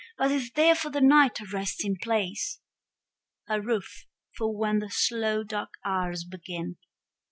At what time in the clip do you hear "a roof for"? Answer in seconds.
3.47-4.51